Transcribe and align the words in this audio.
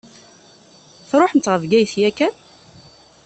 Tṛuḥemt 1.09 1.49
ɣer 1.49 1.59
Bgayet 1.63 1.93
yakan? 2.01 2.33